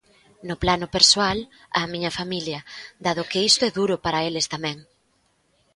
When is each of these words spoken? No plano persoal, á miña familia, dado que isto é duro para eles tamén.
No 0.47 0.55
plano 0.63 0.87
persoal, 0.95 1.39
á 1.77 1.79
miña 1.93 2.11
familia, 2.19 2.59
dado 3.05 3.21
que 3.29 3.39
isto 3.49 3.61
é 3.69 3.71
duro 3.79 3.95
para 4.05 4.23
eles 4.29 4.45
tamén. 4.53 4.77